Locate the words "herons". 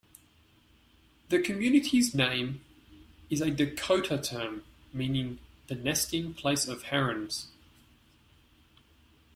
6.85-7.49